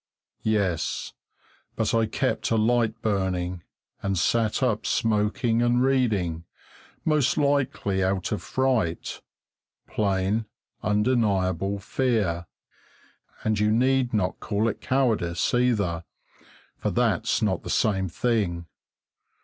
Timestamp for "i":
1.93-2.07